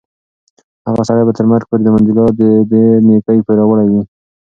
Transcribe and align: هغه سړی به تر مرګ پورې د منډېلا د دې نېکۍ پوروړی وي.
هغه 0.87 1.01
سړی 1.07 1.23
به 1.27 1.33
تر 1.37 1.45
مرګ 1.51 1.63
پورې 1.69 1.81
د 1.83 1.87
منډېلا 1.93 2.25
د 2.39 2.41
دې 2.71 2.83
نېکۍ 3.07 3.39
پوروړی 3.45 3.87
وي. 3.91 4.01